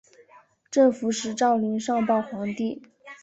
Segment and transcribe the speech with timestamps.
[0.71, 2.81] 镇抚使赵霖上报皇帝。